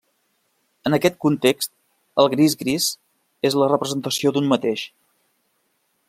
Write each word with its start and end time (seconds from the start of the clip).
En 0.89 0.95
aquest 0.97 1.17
context, 1.25 1.69
el 2.23 2.29
gris-gris 2.35 2.87
és 3.49 3.59
la 3.63 3.67
representació 3.73 4.35
d'un 4.39 4.49
mateix. 4.55 4.87